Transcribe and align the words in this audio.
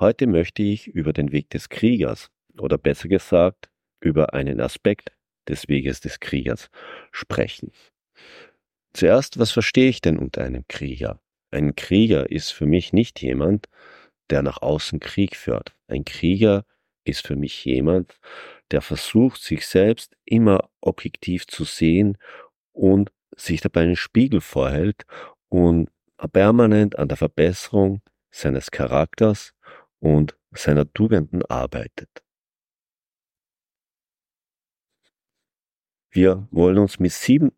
Heute 0.00 0.28
möchte 0.28 0.62
ich 0.62 0.86
über 0.86 1.12
den 1.12 1.32
Weg 1.32 1.50
des 1.50 1.68
Kriegers 1.68 2.30
oder 2.56 2.78
besser 2.78 3.08
gesagt 3.08 3.68
über 4.00 4.32
einen 4.32 4.60
Aspekt 4.60 5.10
des 5.48 5.68
Weges 5.68 6.00
des 6.00 6.20
Kriegers 6.20 6.70
sprechen. 7.10 7.72
Zuerst, 8.92 9.40
was 9.40 9.50
verstehe 9.50 9.88
ich 9.88 10.00
denn 10.00 10.16
unter 10.16 10.44
einem 10.44 10.64
Krieger? 10.68 11.20
Ein 11.50 11.74
Krieger 11.74 12.30
ist 12.30 12.52
für 12.52 12.66
mich 12.66 12.92
nicht 12.92 13.20
jemand, 13.22 13.66
der 14.30 14.42
nach 14.42 14.62
außen 14.62 15.00
Krieg 15.00 15.34
führt. 15.34 15.74
Ein 15.88 16.04
Krieger 16.04 16.64
ist 17.02 17.26
für 17.26 17.34
mich 17.34 17.64
jemand, 17.64 18.20
der 18.70 18.82
versucht, 18.82 19.42
sich 19.42 19.66
selbst 19.66 20.16
immer 20.24 20.70
objektiv 20.80 21.48
zu 21.48 21.64
sehen 21.64 22.18
und 22.70 23.10
sich 23.36 23.62
dabei 23.62 23.82
einen 23.82 23.96
Spiegel 23.96 24.42
vorhält 24.42 25.06
und 25.48 25.90
permanent 26.32 26.96
an 27.00 27.08
der 27.08 27.16
Verbesserung 27.16 28.00
seines 28.30 28.70
Charakters 28.70 29.54
und 30.00 30.36
seiner 30.52 30.90
Tugenden 30.92 31.44
arbeitet. 31.44 32.22
Wir 36.10 36.48
wollen 36.50 36.78
uns 36.78 36.98
mit 36.98 37.12
sieben 37.12 37.52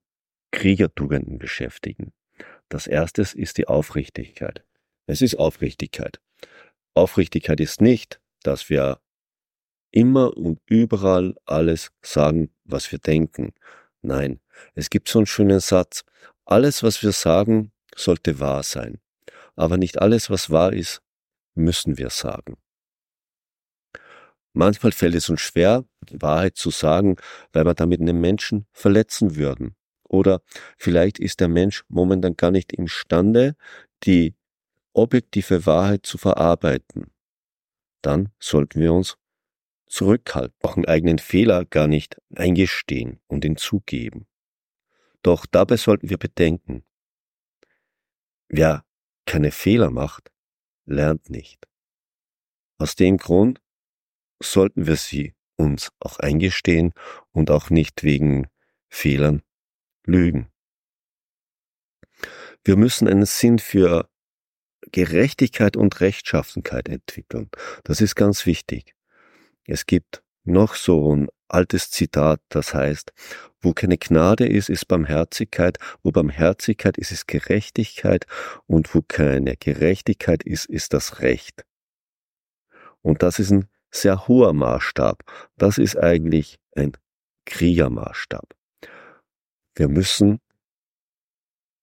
Kriegertugenden 0.50 1.38
beschäftigen. 1.38 2.12
Das 2.68 2.86
erste 2.86 3.22
ist 3.22 3.58
die 3.58 3.68
Aufrichtigkeit. 3.68 4.64
Es 5.06 5.22
ist 5.22 5.36
Aufrichtigkeit. 5.36 6.20
Aufrichtigkeit 6.94 7.60
ist 7.60 7.80
nicht, 7.80 8.20
dass 8.42 8.68
wir 8.68 9.00
immer 9.92 10.36
und 10.36 10.60
überall 10.66 11.34
alles 11.44 11.92
sagen, 12.02 12.50
was 12.64 12.90
wir 12.92 12.98
denken. 12.98 13.52
Nein, 14.02 14.40
es 14.74 14.90
gibt 14.90 15.08
so 15.08 15.18
einen 15.20 15.26
schönen 15.26 15.60
Satz. 15.60 16.04
Alles, 16.44 16.82
was 16.82 17.02
wir 17.02 17.12
sagen, 17.12 17.72
sollte 17.94 18.40
wahr 18.40 18.62
sein. 18.62 19.00
Aber 19.56 19.76
nicht 19.76 20.00
alles, 20.00 20.30
was 20.30 20.50
wahr 20.50 20.72
ist, 20.72 21.02
müssen 21.60 21.98
wir 21.98 22.10
sagen. 22.10 22.56
Manchmal 24.52 24.92
fällt 24.92 25.14
es 25.14 25.28
uns 25.28 25.40
schwer, 25.40 25.84
die 26.08 26.20
Wahrheit 26.20 26.56
zu 26.56 26.70
sagen, 26.70 27.16
weil 27.52 27.64
wir 27.64 27.74
damit 27.74 28.00
einen 28.00 28.20
Menschen 28.20 28.66
verletzen 28.72 29.36
würden. 29.36 29.76
Oder 30.02 30.42
vielleicht 30.76 31.20
ist 31.20 31.38
der 31.38 31.48
Mensch 31.48 31.84
momentan 31.88 32.36
gar 32.36 32.50
nicht 32.50 32.72
imstande, 32.72 33.54
die 34.02 34.34
objektive 34.92 35.66
Wahrheit 35.66 36.04
zu 36.04 36.18
verarbeiten. 36.18 37.12
Dann 38.02 38.30
sollten 38.40 38.80
wir 38.80 38.92
uns 38.92 39.18
zurückhalten, 39.86 40.56
auch 40.62 40.76
einen 40.76 40.86
eigenen 40.86 41.18
Fehler 41.18 41.64
gar 41.64 41.86
nicht 41.86 42.16
eingestehen 42.34 43.20
und 43.28 43.44
ihn 43.44 43.56
zugeben. 43.56 44.26
Doch 45.22 45.46
dabei 45.46 45.76
sollten 45.76 46.10
wir 46.10 46.18
bedenken, 46.18 46.84
wer 48.48 48.84
keine 49.26 49.52
Fehler 49.52 49.90
macht, 49.90 50.32
lernt 50.90 51.30
nicht. 51.30 51.66
Aus 52.78 52.96
dem 52.96 53.16
Grund 53.16 53.60
sollten 54.42 54.86
wir 54.86 54.96
sie 54.96 55.34
uns 55.56 55.90
auch 56.00 56.18
eingestehen 56.18 56.92
und 57.32 57.50
auch 57.50 57.70
nicht 57.70 58.02
wegen 58.02 58.48
Fehlern 58.88 59.42
lügen. 60.04 60.50
Wir 62.64 62.76
müssen 62.76 63.08
einen 63.08 63.26
Sinn 63.26 63.58
für 63.58 64.08
Gerechtigkeit 64.92 65.76
und 65.76 66.00
Rechtschaffenkeit 66.00 66.88
entwickeln. 66.88 67.50
Das 67.84 68.00
ist 68.00 68.14
ganz 68.14 68.46
wichtig. 68.46 68.94
Es 69.64 69.86
gibt 69.86 70.22
noch 70.44 70.74
so 70.74 71.14
ein 71.14 71.28
altes 71.50 71.90
Zitat, 71.90 72.40
das 72.48 72.74
heißt, 72.74 73.12
wo 73.60 73.72
keine 73.72 73.98
Gnade 73.98 74.46
ist, 74.46 74.68
ist 74.68 74.88
Barmherzigkeit, 74.88 75.78
wo 76.02 76.10
Barmherzigkeit 76.10 76.96
ist, 76.96 77.12
ist 77.12 77.28
Gerechtigkeit 77.28 78.26
und 78.66 78.94
wo 78.94 79.02
keine 79.02 79.56
Gerechtigkeit 79.56 80.42
ist, 80.42 80.66
ist 80.66 80.92
das 80.94 81.20
Recht. 81.20 81.64
Und 83.02 83.22
das 83.22 83.38
ist 83.38 83.50
ein 83.50 83.68
sehr 83.90 84.28
hoher 84.28 84.52
Maßstab. 84.52 85.22
Das 85.56 85.78
ist 85.78 85.96
eigentlich 85.96 86.58
ein 86.74 86.92
Kriegermaßstab. 87.46 88.54
Wir 89.74 89.88
müssen 89.88 90.40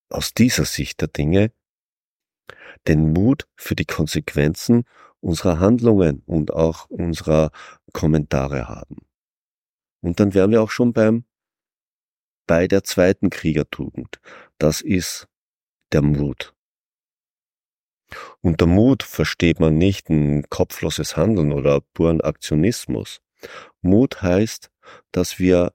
aus 0.09 0.33
dieser 0.33 0.65
Sicht 0.65 1.01
der 1.01 1.09
Dinge 1.09 1.51
den 2.87 3.11
Mut 3.11 3.47
für 3.55 3.75
die 3.75 3.85
Konsequenzen 3.85 4.85
unserer 5.19 5.59
Handlungen 5.59 6.23
und 6.25 6.53
auch 6.53 6.89
unserer 6.89 7.51
Kommentare 7.91 8.67
haben. 8.67 9.06
Und 10.01 10.19
dann 10.19 10.33
wären 10.33 10.51
wir 10.51 10.61
auch 10.61 10.71
schon 10.71 10.93
beim, 10.93 11.25
bei 12.45 12.67
der 12.67 12.83
zweiten 12.83 13.29
Kriegertugend. 13.29 14.19
Das 14.57 14.81
ist 14.81 15.27
der 15.91 16.01
Mut. 16.01 16.53
Unter 18.41 18.67
Mut 18.67 19.03
versteht 19.03 19.59
man 19.59 19.77
nicht 19.77 20.09
ein 20.09 20.49
kopfloses 20.49 21.17
Handeln 21.17 21.51
oder 21.51 21.81
puren 21.93 22.21
Aktionismus. 22.21 23.19
Mut 23.81 24.21
heißt, 24.21 24.71
dass 25.11 25.39
wir 25.39 25.73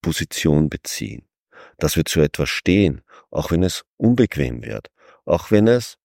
Position 0.00 0.70
beziehen, 0.70 1.28
dass 1.78 1.96
wir 1.96 2.04
zu 2.04 2.20
etwas 2.20 2.48
stehen, 2.48 3.02
auch 3.30 3.50
wenn 3.50 3.62
es 3.62 3.84
unbequem 3.98 4.64
wird, 4.64 4.90
auch 5.24 5.50
wenn 5.50 5.68
es 5.68 5.98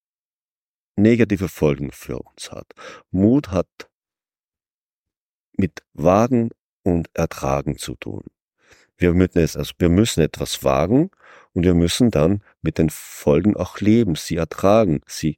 negative 0.95 1.47
Folgen 1.47 1.91
für 1.91 2.19
uns 2.19 2.51
hat. 2.51 2.73
Mut 3.11 3.49
hat 3.49 3.89
mit 5.57 5.83
Wagen 5.93 6.51
und 6.87 7.09
Ertragen 7.13 7.77
zu 7.77 7.95
tun. 7.95 8.23
Wir 8.97 9.13
müssen, 9.13 9.39
es, 9.39 9.57
also 9.57 9.73
wir 9.77 9.89
müssen 9.89 10.21
etwas 10.21 10.63
wagen 10.63 11.11
und 11.53 11.63
wir 11.63 11.73
müssen 11.73 12.11
dann 12.11 12.41
mit 12.61 12.77
den 12.77 12.89
Folgen 12.89 13.57
auch 13.57 13.81
leben, 13.81 14.15
sie 14.15 14.37
ertragen, 14.37 15.01
sie 15.05 15.37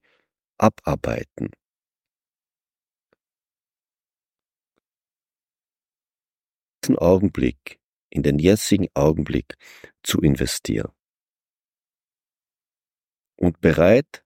abarbeiten. 0.59 1.49
In 6.83 6.95
den 6.95 6.97
Augenblick, 6.99 7.79
in 8.11 8.21
den 8.21 8.37
jetzigen 8.37 8.87
Augenblick 8.93 9.55
zu 10.03 10.21
investieren. 10.21 10.91
Und 13.37 13.59
bereit 13.59 14.23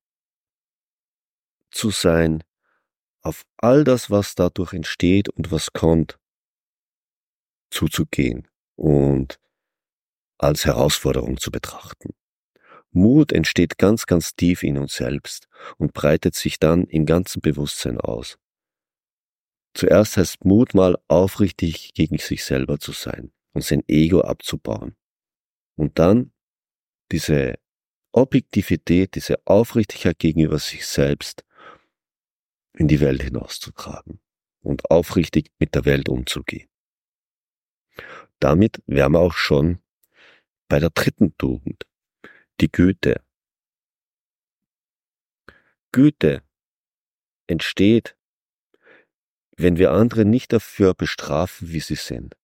zu 1.71 1.89
sein 1.89 2.43
auf 3.21 3.43
all 3.57 3.85
das, 3.85 4.11
was 4.11 4.35
dadurch 4.35 4.73
entsteht 4.73 5.29
und 5.29 5.51
was 5.51 5.71
kommt, 5.71 6.19
zuzugehen 7.73 8.47
und 8.75 9.39
als 10.37 10.65
Herausforderung 10.65 11.37
zu 11.37 11.51
betrachten. 11.51 12.13
Mut 12.91 13.31
entsteht 13.31 13.77
ganz, 13.77 14.05
ganz 14.05 14.35
tief 14.35 14.61
in 14.63 14.77
uns 14.77 14.95
selbst 14.95 15.47
und 15.77 15.93
breitet 15.93 16.35
sich 16.35 16.59
dann 16.59 16.85
im 16.85 17.05
ganzen 17.05 17.41
Bewusstsein 17.41 17.99
aus. 17.99 18.37
Zuerst 19.73 20.17
heißt 20.17 20.45
Mut 20.45 20.75
mal 20.75 20.97
aufrichtig 21.07 21.93
gegen 21.95 22.19
sich 22.19 22.43
selber 22.43 22.79
zu 22.79 22.91
sein 22.91 23.31
und 23.53 23.63
sein 23.63 23.83
Ego 23.87 24.21
abzubauen. 24.21 24.95
Und 25.75 25.97
dann 25.97 26.31
diese 27.11 27.55
Objektivität, 28.11 29.15
diese 29.15 29.37
Aufrichtigkeit 29.45 30.19
gegenüber 30.19 30.59
sich 30.59 30.85
selbst 30.85 31.43
in 32.73 32.87
die 32.87 32.99
Welt 32.99 33.23
hinauszutragen 33.23 34.19
und 34.61 34.91
aufrichtig 34.91 35.51
mit 35.57 35.73
der 35.73 35.85
Welt 35.85 36.09
umzugehen. 36.09 36.67
Damit 38.39 38.81
wären 38.87 39.13
wir 39.13 39.19
auch 39.19 39.33
schon 39.33 39.79
bei 40.67 40.79
der 40.79 40.89
dritten 40.89 41.37
Tugend, 41.37 41.85
die 42.59 42.71
Güte. 42.71 43.21
Güte 45.91 46.41
entsteht, 47.47 48.15
wenn 49.55 49.77
wir 49.77 49.91
andere 49.91 50.25
nicht 50.25 50.51
dafür 50.51 50.93
bestrafen, 50.93 51.69
wie 51.69 51.79
sie 51.79 51.95
sind. 51.95 52.35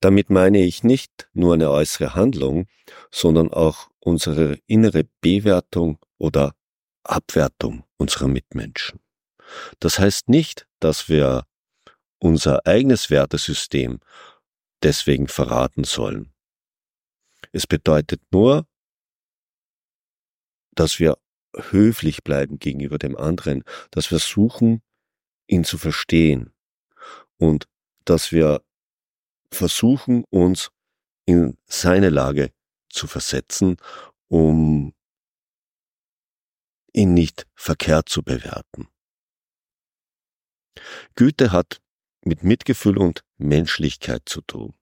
Damit 0.00 0.28
meine 0.30 0.62
ich 0.62 0.84
nicht 0.84 1.28
nur 1.32 1.54
eine 1.54 1.70
äußere 1.70 2.14
Handlung, 2.14 2.66
sondern 3.10 3.52
auch 3.52 3.90
unsere 4.00 4.58
innere 4.66 5.04
Bewertung 5.20 5.98
oder 6.18 6.54
Abwertung 7.02 7.84
unserer 7.96 8.28
Mitmenschen. 8.28 9.00
Das 9.80 9.98
heißt 9.98 10.28
nicht, 10.28 10.68
dass 10.78 11.08
wir 11.08 11.46
unser 12.24 12.66
eigenes 12.66 13.10
Wertesystem 13.10 14.00
deswegen 14.82 15.28
verraten 15.28 15.84
sollen. 15.84 16.32
Es 17.52 17.66
bedeutet 17.66 18.22
nur, 18.32 18.66
dass 20.74 20.98
wir 20.98 21.18
höflich 21.54 22.24
bleiben 22.24 22.58
gegenüber 22.58 22.96
dem 22.96 23.14
anderen, 23.14 23.62
dass 23.90 24.10
wir 24.10 24.18
suchen, 24.18 24.82
ihn 25.48 25.64
zu 25.64 25.76
verstehen 25.76 26.54
und 27.36 27.68
dass 28.06 28.32
wir 28.32 28.64
versuchen, 29.52 30.24
uns 30.30 30.70
in 31.26 31.58
seine 31.66 32.08
Lage 32.08 32.52
zu 32.88 33.06
versetzen, 33.06 33.76
um 34.28 34.94
ihn 36.94 37.12
nicht 37.12 37.46
verkehrt 37.54 38.08
zu 38.08 38.22
bewerten. 38.22 38.88
Güte 41.16 41.52
hat 41.52 41.83
mit 42.24 42.42
Mitgefühl 42.42 42.98
und 42.98 43.24
Menschlichkeit 43.36 44.22
zu 44.26 44.40
tun. 44.40 44.74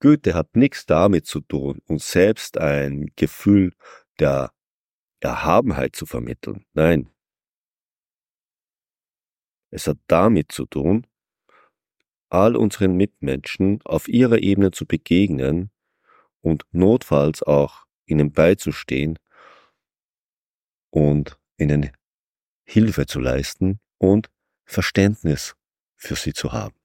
Goethe 0.00 0.34
hat 0.34 0.56
nichts 0.56 0.84
damit 0.86 1.26
zu 1.26 1.40
tun, 1.40 1.80
uns 1.86 2.10
selbst 2.10 2.58
ein 2.58 3.10
Gefühl 3.16 3.72
der 4.18 4.52
Erhabenheit 5.20 5.96
zu 5.96 6.06
vermitteln. 6.06 6.66
Nein. 6.74 7.10
Es 9.70 9.86
hat 9.86 9.98
damit 10.06 10.52
zu 10.52 10.66
tun, 10.66 11.06
all 12.28 12.56
unseren 12.56 12.96
Mitmenschen 12.96 13.80
auf 13.84 14.08
ihrer 14.08 14.38
Ebene 14.38 14.70
zu 14.70 14.86
begegnen 14.86 15.70
und 16.40 16.64
notfalls 16.72 17.42
auch 17.42 17.86
ihnen 18.06 18.32
beizustehen 18.32 19.18
und 20.90 21.38
ihnen 21.58 21.90
Hilfe 22.64 23.06
zu 23.06 23.20
leisten 23.20 23.80
und 23.98 24.30
Verständnis 24.64 25.54
für 25.96 26.16
sie 26.16 26.32
zu 26.32 26.52
haben. 26.52 26.76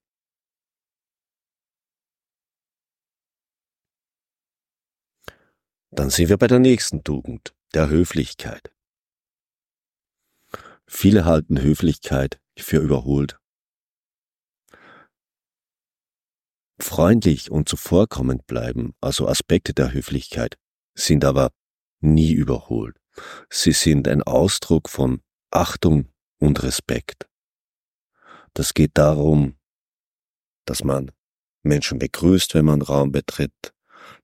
Dann 5.90 6.10
sind 6.10 6.30
wir 6.30 6.38
bei 6.38 6.48
der 6.48 6.60
nächsten 6.60 7.04
Tugend, 7.04 7.54
der 7.74 7.90
Höflichkeit. 7.90 8.74
Viele 10.86 11.26
halten 11.26 11.62
Höflichkeit 11.62 12.40
für 12.58 12.78
überholt. 12.78 13.40
Freundlich 16.80 17.52
und 17.52 17.68
zuvorkommend 17.68 18.48
bleiben, 18.48 18.94
also 19.02 19.28
Aspekte 19.28 19.74
der 19.74 19.94
Höflichkeit, 19.94 20.58
sind 20.96 21.26
aber 21.26 21.52
nie 22.00 22.32
überholt. 22.32 23.01
Sie 23.50 23.74
sind 23.74 24.08
ein 24.08 24.24
Ausdruck 24.24 24.90
von 24.90 25.22
Achtung 25.52 26.10
und 26.40 26.64
Respekt. 26.64 27.28
Das 28.54 28.74
geht 28.74 28.92
darum, 28.96 29.58
dass 30.66 30.84
man 30.84 31.12
Menschen 31.64 32.00
begrüßt, 32.00 32.56
wenn 32.56 32.66
man 32.66 32.82
Raum 32.82 33.12
betritt, 33.12 33.74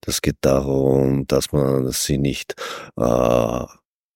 das 0.01 0.21
geht 0.21 0.37
darum, 0.41 1.25
dass 1.27 1.51
man 1.51 1.91
sie 1.91 2.17
nicht 2.17 2.55
äh, 2.97 3.65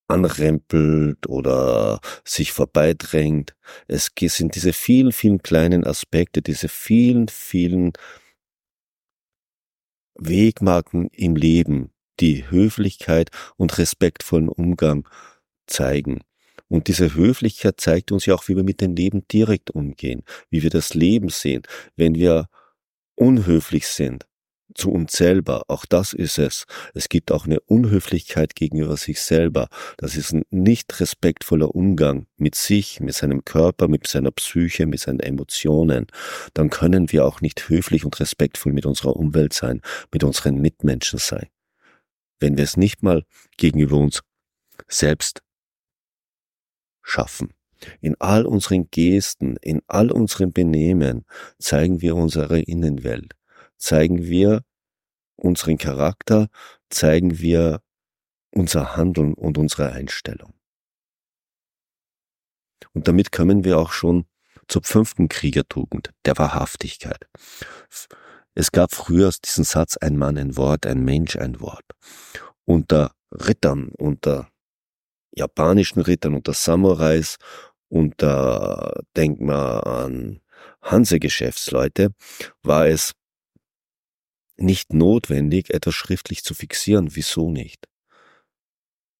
anrempelt 0.08 1.28
oder 1.28 2.00
sich 2.26 2.52
vorbeidrängt. 2.52 3.56
Es 3.88 4.12
sind 4.16 4.56
diese 4.56 4.74
vielen, 4.74 5.12
vielen 5.12 5.42
kleinen 5.42 5.86
Aspekte, 5.86 6.42
diese 6.42 6.68
vielen, 6.68 7.28
vielen 7.28 7.94
Wegmarken 10.16 11.08
im 11.10 11.36
Leben, 11.36 11.92
die 12.22 12.50
Höflichkeit 12.50 13.30
und 13.58 13.78
respektvollen 13.78 14.50
Umgang 14.50 15.08
zeigen. 15.68 16.22
Und 16.68 16.88
diese 16.88 17.16
Höflichkeit 17.16 17.82
zeigt 17.82 18.12
uns 18.14 18.26
ja 18.26 18.34
auch, 18.34 18.48
wie 18.48 18.56
wir 18.56 18.64
mit 18.64 18.80
dem 18.80 18.96
Leben 18.96 19.28
direkt 19.30 19.72
umgehen, 19.72 20.24
wie 20.50 20.64
wir 20.64 20.70
das 20.70 20.94
Leben 20.94 21.28
sehen. 21.30 21.64
Wenn 21.98 22.16
wir 22.16 22.48
unhöflich 23.16 23.88
sind, 23.88 24.26
zu 24.76 24.92
uns 24.92 25.12
selber. 25.14 25.64
Auch 25.68 25.86
das 25.86 26.14
ist 26.14 26.38
es. 26.38 26.66
Es 26.94 27.10
gibt 27.10 27.32
auch 27.32 27.46
eine 27.46 27.60
Unhöflichkeit 27.60 28.56
gegenüber 28.56 28.98
sich 28.98 29.20
selber. 29.20 29.68
Das 29.98 30.16
ist 30.16 30.34
ein 30.34 30.44
nicht 30.50 31.00
respektvoller 31.00 31.76
Umgang 31.76 32.28
mit 32.38 32.56
sich, 32.56 33.00
mit 33.00 33.16
seinem 33.16 33.44
Körper, 33.44 33.88
mit 33.88 34.08
seiner 34.08 34.32
Psyche, 34.32 34.86
mit 34.86 35.00
seinen 35.00 35.20
Emotionen. 35.20 36.08
Dann 36.54 36.70
können 36.70 37.12
wir 37.12 37.26
auch 37.26 37.42
nicht 37.42 37.70
höflich 37.70 38.06
und 38.06 38.20
respektvoll 38.20 38.74
mit 38.74 38.86
unserer 38.86 39.16
Umwelt 39.16 39.54
sein, 39.54 39.82
mit 40.12 40.24
unseren 40.24 40.56
Mitmenschen 40.56 41.20
sein. 41.20 41.48
Wenn 42.42 42.58
wir 42.58 42.66
es 42.66 42.76
nicht 42.76 43.04
mal 43.04 43.24
gegenüber 43.56 43.96
uns 43.96 44.22
selbst 44.90 45.42
schaffen. 47.02 47.54
In 48.02 48.16
all 48.20 48.46
unseren 48.46 48.92
Gesten, 48.92 49.56
in 49.58 49.82
all 49.88 50.12
unseren 50.12 50.52
Benehmen 50.52 51.26
zeigen 51.58 52.02
wir 52.02 52.16
unsere 52.16 52.60
Innenwelt 52.60 53.36
zeigen 53.82 54.24
wir 54.24 54.64
unseren 55.36 55.78
Charakter, 55.78 56.50
zeigen 56.90 57.40
wir 57.40 57.82
unser 58.52 58.96
Handeln 58.96 59.34
und 59.34 59.58
unsere 59.58 59.92
Einstellung. 59.92 60.54
Und 62.94 63.08
damit 63.08 63.32
kommen 63.32 63.64
wir 63.64 63.78
auch 63.80 63.92
schon 63.92 64.26
zur 64.68 64.84
fünften 64.84 65.30
Kriegertugend, 65.30 66.12
der 66.26 66.38
Wahrhaftigkeit. 66.38 67.28
Es 68.54 68.72
gab 68.72 68.94
früher 68.94 69.32
diesen 69.46 69.64
Satz, 69.64 69.98
ein 69.98 70.18
Mann 70.18 70.38
ein 70.38 70.58
Wort, 70.58 70.86
ein 70.86 71.04
Mensch 71.04 71.38
ein 71.38 71.62
Wort. 71.62 71.86
Unter 72.66 73.14
Rittern, 73.32 73.90
unter 73.98 74.50
japanischen 75.34 76.02
Rittern, 76.02 76.36
unter 76.36 76.54
Samurais, 76.54 77.38
unter, 77.88 79.04
denk 79.16 79.40
mal 79.40 79.80
an 79.80 80.42
Hanse-Geschäftsleute, 80.82 82.14
war 82.64 82.88
es 82.88 83.14
nicht 84.58 84.94
notwendig, 84.94 85.74
etwas 85.74 85.96
schriftlich 85.96 86.44
zu 86.44 86.54
fixieren. 86.54 87.16
Wieso 87.16 87.50
nicht? 87.50 87.88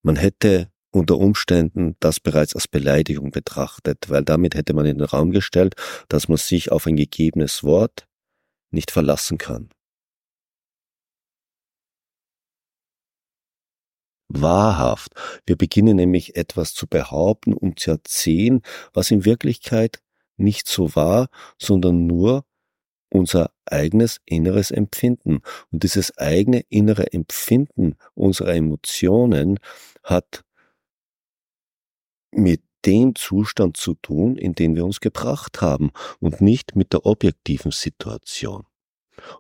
Man 0.04 0.18
hätte 0.18 0.72
unter 0.92 1.18
Umständen 1.18 1.96
das 2.00 2.20
bereits 2.20 2.54
als 2.54 2.68
Beleidigung 2.68 3.32
betrachtet, 3.32 4.10
weil 4.10 4.24
damit 4.24 4.56
hätte 4.56 4.74
man 4.74 4.86
in 4.86 4.98
den 4.98 5.08
Raum 5.08 5.32
gestellt, 5.32 5.76
dass 6.10 6.28
man 6.28 6.38
sich 6.38 6.72
auf 6.72 6.86
ein 6.86 6.98
gegebenes 6.98 7.64
Wort 7.64 8.08
nicht 8.72 8.92
verlassen 8.92 9.38
kann. 9.38 9.70
Wahrhaft. 14.30 15.14
Wir 15.46 15.58
beginnen 15.58 15.98
nämlich 15.98 16.36
etwas 16.36 16.74
zu 16.74 16.88
behaupten 16.88 17.54
und 17.54 17.80
zu 17.80 17.92
erzählen, 17.92 18.62
was 18.94 19.12
in 19.12 19.26
Wirklichkeit 19.26 20.02
nicht 20.38 20.68
so 20.68 20.96
war, 20.96 21.28
sondern 21.60 22.08
nur 22.08 22.46
unser 23.10 23.52
eigenes 23.66 24.22
inneres 24.26 24.72
Empfinden. 24.72 25.42
Und 25.72 25.84
dieses 25.84 26.18
eigene 26.18 26.62
innere 26.70 27.12
Empfinden 27.14 27.96
unserer 28.14 28.56
Emotionen 28.56 29.60
hat 30.04 30.44
mit 32.32 32.64
dem 32.86 33.14
Zustand 33.16 33.78
zu 33.78 33.96
tun, 33.96 34.38
in 34.38 34.56
den 34.56 34.76
wir 34.76 34.86
uns 34.86 35.02
gebracht 35.02 35.62
haben 35.62 35.92
und 36.20 36.42
nicht 36.42 36.76
mit 36.76 36.94
der 36.94 37.06
objektiven 37.06 37.72
Situation. 37.72 38.66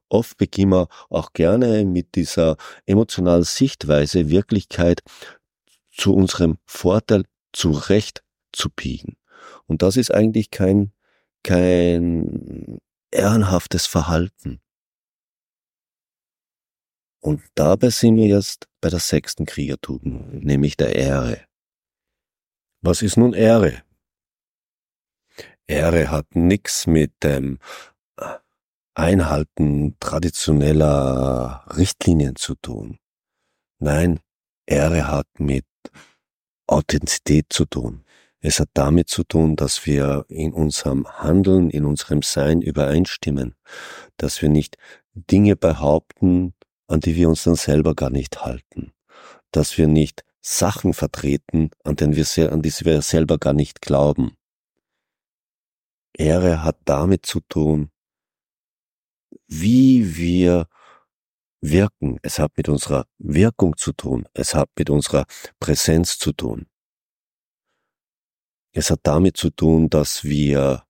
Oft 0.10 0.38
beginnen 0.38 0.72
wir 0.72 0.88
auch 1.10 1.34
gerne 1.34 1.86
mit 1.86 2.16
dieser 2.16 2.58
emotionalen 2.86 3.44
Sichtweise 3.44 4.30
Wirklichkeit 4.30 5.02
zu 5.92 6.14
unserem 6.14 6.58
Vorteil 6.66 7.26
zurecht 7.54 8.24
zu 8.52 8.70
biegen. 8.70 9.18
Und 9.68 9.82
das 9.82 9.98
ist 9.98 10.14
eigentlich 10.14 10.52
kein, 10.52 10.94
kein 11.44 12.80
ehrenhaftes 13.12 13.86
Verhalten. 13.86 14.62
Und 17.20 17.44
dabei 17.56 17.90
sind 17.90 18.18
wir 18.18 18.26
jetzt 18.28 18.68
bei 18.82 18.90
der 18.90 19.00
sechsten 19.00 19.46
Kriegertugend, 19.46 20.44
nämlich 20.44 20.76
der 20.76 20.96
Ehre. 20.96 21.46
Was 22.82 23.04
ist 23.04 23.16
nun 23.16 23.34
Ehre? 23.34 23.84
Ehre 25.68 26.10
hat 26.10 26.36
nichts 26.36 26.88
mit 26.88 27.12
dem 27.24 27.60
Einhalten 28.94 29.96
traditioneller 30.00 31.66
Richtlinien 31.78 32.36
zu 32.36 32.56
tun. 32.56 33.00
Nein, 33.80 34.20
Ehre 34.66 35.08
hat 35.08 35.28
mit 35.40 35.66
Authentizität 36.68 37.48
zu 37.50 37.66
tun. 37.66 38.04
Es 38.40 38.60
hat 38.60 38.70
damit 38.74 39.08
zu 39.08 39.24
tun, 39.24 39.56
dass 39.56 39.86
wir 39.86 40.26
in 40.28 40.52
unserem 40.52 41.08
Handeln, 41.08 41.70
in 41.70 41.86
unserem 41.86 42.22
Sein 42.22 42.62
übereinstimmen, 42.62 43.56
dass 44.18 44.42
wir 44.42 44.50
nicht 44.50 44.78
Dinge 45.14 45.56
behaupten, 45.56 46.54
an 46.88 47.00
die 47.00 47.16
wir 47.16 47.30
uns 47.30 47.44
dann 47.44 47.56
selber 47.56 47.96
gar 47.96 48.10
nicht 48.10 48.44
halten, 48.44 48.94
dass 49.52 49.78
wir 49.78 49.88
nicht 49.88 50.26
Sachen 50.42 50.94
vertreten, 50.94 51.70
an, 51.84 51.96
denen 51.96 52.16
wir, 52.16 52.52
an 52.52 52.62
die 52.62 52.74
wir 52.84 53.02
selber 53.02 53.38
gar 53.38 53.54
nicht 53.54 53.82
glauben. 53.82 54.36
Ehre 56.14 56.64
hat 56.64 56.78
damit 56.86 57.26
zu 57.26 57.40
tun, 57.42 57.92
wie 59.52 60.16
wir 60.16 60.68
wirken. 61.60 62.18
Es 62.24 62.40
hat 62.40 62.58
mit 62.58 62.70
unserer 62.70 63.06
Wirkung 63.20 63.78
zu 63.78 63.92
tun. 63.92 64.28
Es 64.34 64.56
hat 64.56 64.70
mit 64.78 64.90
unserer 64.90 65.26
Präsenz 65.60 66.18
zu 66.18 66.32
tun. 66.32 66.68
Es 68.74 68.90
hat 68.90 69.02
damit 69.04 69.36
zu 69.36 69.50
tun, 69.50 69.90
dass 69.90 70.24
wir 70.24 70.86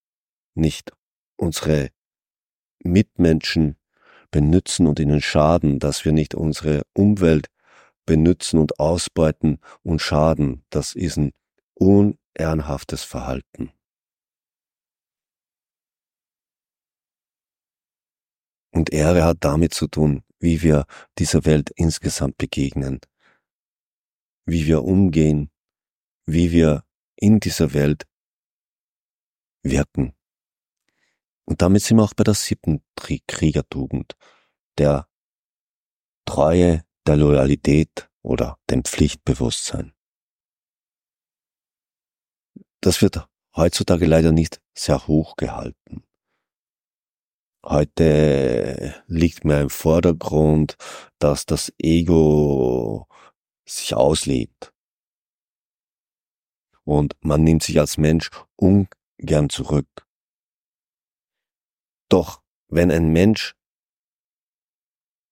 nicht 0.53 0.91
unsere 1.35 1.89
Mitmenschen 2.83 3.77
benützen 4.29 4.85
und 4.85 4.99
ihnen 4.99 5.21
schaden, 5.21 5.79
dass 5.79 6.05
wir 6.05 6.11
nicht 6.11 6.35
unsere 6.35 6.83
Umwelt 6.93 7.47
benützen 8.05 8.59
und 8.59 8.79
ausbeuten 8.79 9.59
und 9.81 9.99
schaden. 9.99 10.63
Das 10.69 10.93
ist 10.93 11.17
ein 11.17 11.31
unehrenhaftes 11.73 13.03
Verhalten. 13.03 13.71
Und 18.71 18.91
Ehre 18.91 19.23
hat 19.23 19.37
damit 19.41 19.73
zu 19.73 19.87
tun, 19.87 20.23
wie 20.39 20.61
wir 20.61 20.85
dieser 21.17 21.45
Welt 21.45 21.71
insgesamt 21.75 22.37
begegnen, 22.37 22.99
wie 24.45 24.65
wir 24.65 24.83
umgehen, 24.83 25.51
wie 26.25 26.51
wir 26.51 26.85
in 27.15 27.39
dieser 27.39 27.73
Welt 27.73 28.07
wirken. 29.63 30.13
Und 31.45 31.61
damit 31.61 31.83
sind 31.83 31.97
wir 31.97 32.03
auch 32.03 32.13
bei 32.13 32.23
der 32.23 32.33
siebten 32.33 32.81
Kriegertugend, 32.95 34.15
der 34.77 35.07
Treue, 36.25 36.85
der 37.05 37.17
Loyalität 37.17 38.09
oder 38.21 38.57
dem 38.69 38.83
Pflichtbewusstsein. 38.83 39.93
Das 42.79 43.01
wird 43.01 43.27
heutzutage 43.55 44.05
leider 44.05 44.31
nicht 44.31 44.61
sehr 44.73 45.07
hoch 45.07 45.35
gehalten. 45.35 46.03
Heute 47.63 49.03
liegt 49.05 49.45
mir 49.45 49.61
im 49.61 49.69
Vordergrund, 49.69 50.77
dass 51.19 51.45
das 51.45 51.71
Ego 51.77 53.07
sich 53.67 53.93
auslebt. 53.93 54.73
Und 56.83 57.15
man 57.21 57.43
nimmt 57.43 57.61
sich 57.61 57.79
als 57.79 57.97
Mensch 57.97 58.31
ungern 58.55 59.49
zurück. 59.49 59.87
Doch 62.09 62.41
wenn 62.67 62.89
ein 62.89 63.09
Mensch 63.09 63.55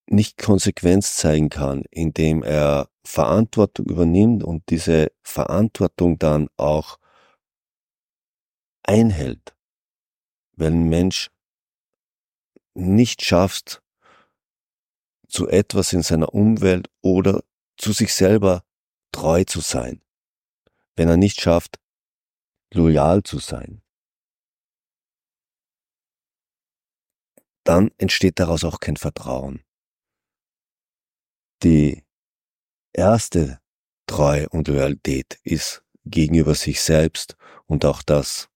nicht 0.06 0.38
Konsequenz 0.38 1.16
zeigen 1.16 1.50
kann, 1.50 1.84
indem 1.90 2.44
er 2.44 2.90
Verantwortung 3.04 3.88
übernimmt 3.88 4.44
und 4.44 4.70
diese 4.70 5.12
Verantwortung 5.24 6.20
dann 6.20 6.48
auch 6.58 7.00
einhält, 8.84 9.56
wenn 10.56 10.84
ein 10.84 10.90
Mensch 10.90 11.32
nicht 12.80 13.24
schaffst, 13.24 13.82
zu 15.28 15.48
etwas 15.48 15.94
in 15.94 16.02
seiner 16.02 16.34
Umwelt 16.34 16.90
oder 17.02 17.44
zu 17.78 17.94
sich 17.94 18.14
selber 18.14 18.64
treu 19.12 19.44
zu 19.44 19.62
sein, 19.62 20.02
wenn 20.96 21.08
er 21.08 21.18
nicht 21.18 21.40
schafft, 21.42 21.80
loyal 22.74 23.24
zu 23.24 23.40
sein, 23.40 23.82
dann 27.64 27.92
entsteht 27.98 28.40
daraus 28.40 28.64
auch 28.64 28.80
kein 28.80 28.98
Vertrauen. 28.98 29.64
Die 31.62 32.04
erste 32.94 33.60
Treu 34.08 34.48
und 34.50 34.68
Loyalität 34.68 35.40
ist 35.44 35.84
gegenüber 36.06 36.56
sich 36.56 36.82
selbst 36.82 37.36
und 37.68 37.86
auch 37.86 38.02
das 38.02 38.50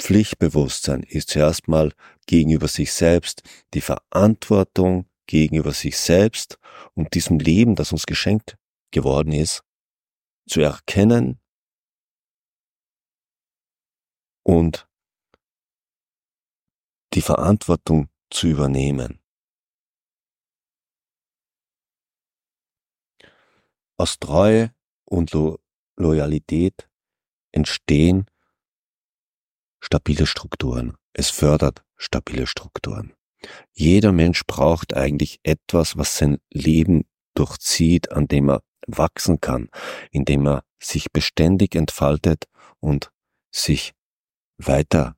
Pflichtbewusstsein 0.00 1.02
ist 1.02 1.28
zuerst 1.28 1.68
mal 1.68 1.92
gegenüber 2.26 2.68
sich 2.68 2.92
selbst, 2.92 3.42
die 3.74 3.82
Verantwortung 3.82 5.06
gegenüber 5.26 5.72
sich 5.72 5.98
selbst 5.98 6.58
und 6.94 7.14
diesem 7.14 7.38
Leben, 7.38 7.76
das 7.76 7.92
uns 7.92 8.06
geschenkt 8.06 8.56
geworden 8.90 9.32
ist, 9.32 9.62
zu 10.48 10.60
erkennen 10.62 11.38
und 14.42 14.88
die 17.14 17.20
Verantwortung 17.20 18.08
zu 18.30 18.48
übernehmen. 18.48 19.20
Aus 23.98 24.18
Treue 24.18 24.74
und 25.04 25.32
Lo 25.32 25.58
Loyalität 25.96 26.88
entstehen 27.52 28.29
stabile 29.80 30.26
Strukturen. 30.26 30.96
Es 31.12 31.30
fördert 31.30 31.82
stabile 31.96 32.46
Strukturen. 32.46 33.14
Jeder 33.72 34.12
Mensch 34.12 34.44
braucht 34.46 34.94
eigentlich 34.94 35.40
etwas, 35.42 35.96
was 35.96 36.16
sein 36.16 36.38
Leben 36.50 37.04
durchzieht, 37.34 38.12
an 38.12 38.28
dem 38.28 38.50
er 38.50 38.62
wachsen 38.86 39.40
kann, 39.40 39.68
in 40.10 40.24
dem 40.24 40.46
er 40.46 40.62
sich 40.78 41.12
beständig 41.12 41.74
entfaltet 41.74 42.44
und 42.80 43.10
sich 43.50 43.92
weiter 44.58 45.16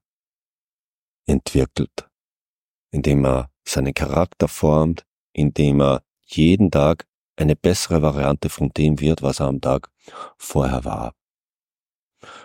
entwickelt, 1.27 2.09
indem 2.91 3.25
er 3.25 3.51
seinen 3.65 3.95
Charakter 3.95 4.49
formt, 4.49 5.05
indem 5.33 5.81
er 5.81 6.03
jeden 6.25 6.71
Tag 6.71 7.07
eine 7.37 7.57
bessere 7.57 8.03
Variante 8.03 8.49
von 8.49 8.71
dem 8.71 9.01
wird, 9.01 9.23
was 9.23 9.41
er 9.41 9.47
am 9.47 9.61
Tag 9.61 9.91
vorher 10.37 10.85
war. 10.85 11.15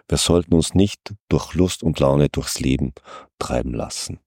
Wir 0.07 0.17
sollten 0.17 0.53
uns 0.53 0.73
nicht 0.73 1.13
durch 1.29 1.53
Lust 1.53 1.83
und 1.83 1.99
Laune 1.99 2.29
durchs 2.29 2.59
Leben 2.59 2.93
treiben 3.39 3.73
lassen. 3.73 4.19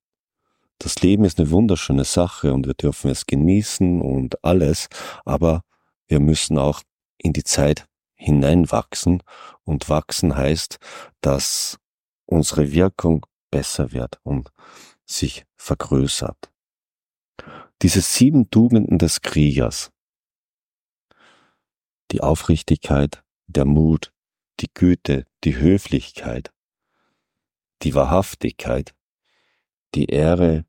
Das 0.79 1.03
Leben 1.03 1.25
ist 1.25 1.39
eine 1.39 1.51
wunderschöne 1.51 2.05
Sache 2.05 2.55
und 2.55 2.67
wir 2.67 2.75
dürfen 2.75 3.11
es 3.11 3.27
genießen 3.27 4.01
und 4.01 4.43
alles, 4.43 4.89
aber 5.25 5.63
wir 6.09 6.21
müssen 6.21 6.59
auch 6.59 6.81
in 7.19 7.35
die 7.35 7.45
Zeit 7.45 7.87
hineinwachsen 8.15 9.23
und 9.65 9.89
wachsen 9.89 10.37
heißt, 10.37 10.79
dass 11.21 11.79
unsere 12.25 12.73
Wirkung 12.73 13.27
besser 13.51 13.93
wird 13.93 14.19
und 14.23 14.51
sich 15.05 15.45
vergrößert. 15.57 16.51
Diese 17.83 18.01
sieben 18.01 18.51
Tugenden 18.51 18.99
des 18.99 19.23
Kriegers, 19.23 19.91
die 22.11 22.23
Aufrichtigkeit, 22.23 23.23
der 23.47 23.65
Mut, 23.65 24.13
die 24.61 24.71
Güte, 24.73 25.27
die 25.45 25.57
Höflichkeit, 25.57 26.53
die 27.83 27.95
Wahrhaftigkeit, 27.95 28.95
die 29.95 30.07
Ehre 30.07 30.67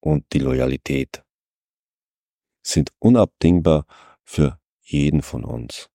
und 0.00 0.24
die 0.32 0.38
Loyalität 0.38 1.24
sind 2.62 2.92
unabdingbar 2.98 3.86
für 4.22 4.60
jeden 4.80 5.22
von 5.22 5.44
uns. 5.44 5.88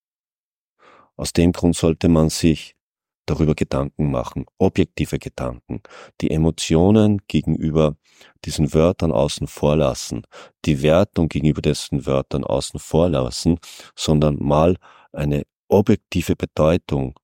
Aus 1.15 1.33
dem 1.33 1.51
Grund 1.51 1.75
sollte 1.75 2.09
man 2.09 2.29
sich 2.29 2.75
darüber 3.25 3.55
Gedanken 3.55 4.11
machen, 4.11 4.45
objektive 4.57 5.17
Gedanken, 5.17 5.81
die 6.19 6.31
Emotionen 6.31 7.21
gegenüber 7.27 7.95
diesen 8.43 8.73
Wörtern 8.73 9.11
außen 9.11 9.47
vor 9.47 9.77
lassen, 9.77 10.23
die 10.65 10.81
Wertung 10.81 11.29
gegenüber 11.29 11.61
diesen 11.61 12.05
Wörtern 12.05 12.43
außen 12.43 12.79
vor 12.79 13.09
lassen, 13.09 13.59
sondern 13.95 14.43
mal 14.43 14.77
eine 15.13 15.43
objektive 15.67 16.35
Bedeutung, 16.35 17.19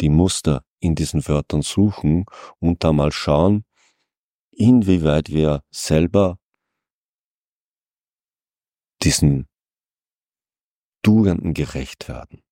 die 0.00 0.08
Muster 0.08 0.64
in 0.80 0.94
diesen 0.94 1.26
Wörtern 1.26 1.62
suchen 1.62 2.24
und 2.60 2.84
da 2.84 2.92
mal 2.92 3.12
schauen, 3.12 3.64
inwieweit 4.50 5.28
wir 5.28 5.62
selber 5.70 6.38
diesen 9.02 9.48
Tugenden 11.02 11.54
gerecht 11.54 12.08
werden. 12.08 12.42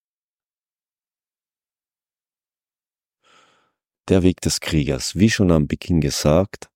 Der 4.09 4.23
Weg 4.23 4.41
des 4.41 4.61
Kriegers, 4.61 5.17
wie 5.17 5.31
schon 5.31 5.51
am 5.51 5.67
Beginn 5.67 6.01
gesagt, 6.01 6.71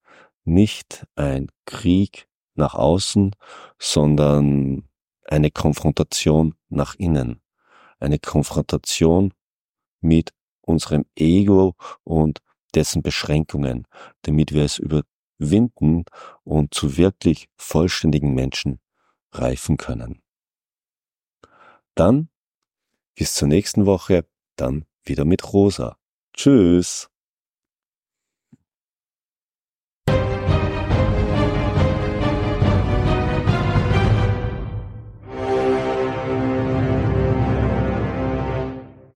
nicht 0.45 1.07
ein 1.15 1.49
Krieg 1.65 2.29
nach 2.55 2.75
außen, 2.75 3.37
sondern 3.79 4.89
eine 5.27 5.53
Konfrontation 5.53 6.55
nach 6.69 6.97
innen 6.97 7.40
eine 8.01 8.19
Konfrontation 8.19 9.33
mit 10.01 10.33
unserem 10.61 11.05
Ego 11.17 11.75
und 12.05 12.41
dessen 12.75 13.03
Beschränkungen, 13.03 13.87
damit 14.23 14.53
wir 14.53 14.65
es 14.65 14.79
überwinden 14.79 16.05
und 16.45 16.75
zu 16.75 16.97
wirklich 16.97 17.49
vollständigen 17.57 18.35
Menschen 18.35 18.81
reifen 19.33 19.77
können. 19.77 20.23
Dann 21.95 22.29
bis 23.15 23.35
zur 23.35 23.49
nächsten 23.49 23.87
Woche, 23.87 24.25
dann 24.57 24.87
wieder 25.05 25.25
mit 25.25 25.53
Rosa. 25.53 25.99
Tschüss. 26.35 27.11